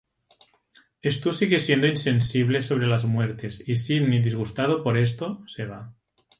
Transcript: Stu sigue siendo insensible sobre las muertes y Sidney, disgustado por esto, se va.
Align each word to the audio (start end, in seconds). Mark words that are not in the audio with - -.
Stu 1.15 1.31
sigue 1.31 1.59
siendo 1.59 1.85
insensible 1.85 2.63
sobre 2.63 2.87
las 2.87 3.05
muertes 3.05 3.61
y 3.69 3.75
Sidney, 3.75 4.19
disgustado 4.19 4.81
por 4.81 4.97
esto, 4.97 5.43
se 5.45 5.67
va. 5.67 5.93